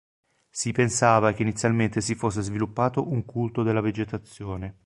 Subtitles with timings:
[0.49, 4.79] Si pensava che inizialmente si fosse sviluppato un culto della vegetazione.